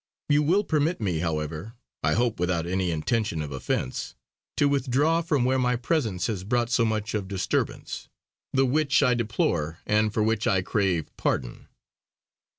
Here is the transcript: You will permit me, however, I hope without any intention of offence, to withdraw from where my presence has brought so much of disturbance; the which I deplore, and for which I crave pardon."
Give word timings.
You 0.29 0.41
will 0.41 0.63
permit 0.63 0.99
me, 0.99 1.19
however, 1.19 1.75
I 2.01 2.13
hope 2.15 2.39
without 2.39 2.65
any 2.65 2.89
intention 2.89 3.43
of 3.43 3.51
offence, 3.51 4.15
to 4.57 4.67
withdraw 4.67 5.21
from 5.21 5.45
where 5.45 5.59
my 5.59 5.75
presence 5.75 6.25
has 6.25 6.43
brought 6.43 6.71
so 6.71 6.83
much 6.83 7.13
of 7.13 7.27
disturbance; 7.27 8.09
the 8.51 8.65
which 8.65 9.03
I 9.03 9.13
deplore, 9.13 9.77
and 9.85 10.11
for 10.11 10.23
which 10.23 10.47
I 10.47 10.63
crave 10.63 11.15
pardon." 11.17 11.67